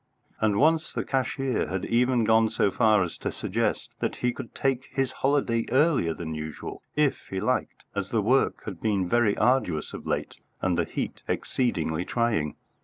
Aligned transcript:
And 0.39 0.57
once 0.57 0.91
the 0.93 1.03
cashier 1.05 1.67
had 1.67 1.85
even 1.85 2.23
gone 2.23 2.49
so 2.49 2.71
far 2.71 3.03
as 3.03 3.19
to 3.19 3.31
suggest 3.31 3.91
that 3.99 4.15
he 4.15 4.33
could 4.33 4.55
take 4.55 4.85
his 4.91 5.11
holiday 5.11 5.67
earlier 5.71 6.15
than 6.15 6.33
usual 6.33 6.81
if 6.95 7.27
he 7.27 7.39
liked, 7.39 7.83
as 7.93 8.09
the 8.09 8.23
work 8.23 8.63
had 8.65 8.81
been 8.81 9.07
very 9.07 9.37
arduous 9.37 9.93
of 9.93 10.07
late 10.07 10.37
and 10.59 10.75
the 10.75 10.85
heat 10.85 11.21
exceedingly 11.27 12.03
trying. 12.03 12.55